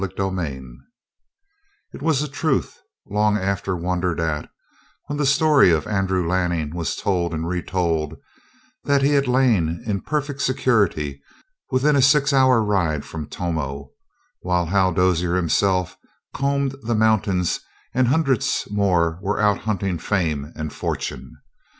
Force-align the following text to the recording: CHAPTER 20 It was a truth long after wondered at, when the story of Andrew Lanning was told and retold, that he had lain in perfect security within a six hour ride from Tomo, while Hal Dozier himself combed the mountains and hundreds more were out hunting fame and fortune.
CHAPTER 0.01 0.15
20 0.31 0.79
It 1.93 2.01
was 2.01 2.23
a 2.23 2.27
truth 2.27 2.79
long 3.05 3.37
after 3.37 3.75
wondered 3.75 4.19
at, 4.19 4.49
when 5.05 5.17
the 5.19 5.27
story 5.27 5.69
of 5.69 5.85
Andrew 5.85 6.27
Lanning 6.27 6.73
was 6.75 6.95
told 6.95 7.35
and 7.35 7.47
retold, 7.47 8.17
that 8.83 9.03
he 9.03 9.11
had 9.11 9.27
lain 9.27 9.83
in 9.85 10.01
perfect 10.01 10.41
security 10.41 11.21
within 11.69 11.95
a 11.95 12.01
six 12.01 12.33
hour 12.33 12.63
ride 12.63 13.05
from 13.05 13.27
Tomo, 13.27 13.91
while 14.39 14.65
Hal 14.65 14.91
Dozier 14.91 15.35
himself 15.35 15.99
combed 16.33 16.75
the 16.81 16.95
mountains 16.95 17.59
and 17.93 18.07
hundreds 18.07 18.67
more 18.71 19.19
were 19.21 19.39
out 19.39 19.59
hunting 19.59 19.99
fame 19.99 20.51
and 20.55 20.73
fortune. 20.73 21.31